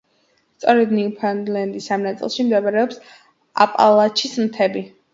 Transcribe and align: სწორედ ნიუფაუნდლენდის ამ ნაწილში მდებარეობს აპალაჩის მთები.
სწორედ 0.61 0.95
ნიუფაუნდლენდის 0.99 1.91
ამ 1.97 2.07
ნაწილში 2.07 2.49
მდებარეობს 2.49 3.01
აპალაჩის 3.69 4.39
მთები. 4.47 4.89